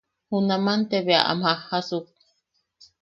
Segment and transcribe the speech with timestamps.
[0.29, 2.05] Junaman te bea am jajjasuk.